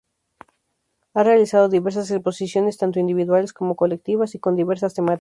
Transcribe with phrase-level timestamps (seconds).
[1.13, 5.09] Ha realizado diversas exposiciones tanto individuales como colectivas y con diversas temáticas.